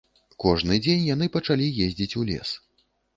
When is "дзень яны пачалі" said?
0.85-1.67